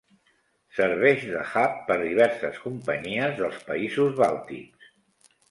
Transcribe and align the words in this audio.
Serveix 0.77 1.25
de 1.33 1.43
hub 1.49 1.75
per 1.89 1.97
diverses 2.05 2.57
companyies 2.65 3.37
dels 3.43 3.61
països 3.69 4.19
bàltics. 4.25 4.91